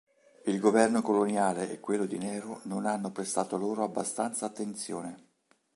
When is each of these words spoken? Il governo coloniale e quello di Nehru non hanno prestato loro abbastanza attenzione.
Il 0.45 0.57
governo 0.59 1.03
coloniale 1.03 1.69
e 1.71 1.79
quello 1.79 2.07
di 2.07 2.17
Nehru 2.17 2.59
non 2.63 2.87
hanno 2.87 3.11
prestato 3.11 3.55
loro 3.55 3.83
abbastanza 3.83 4.47
attenzione. 4.47 5.27